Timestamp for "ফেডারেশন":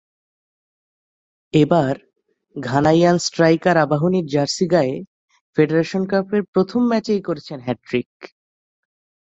5.57-6.03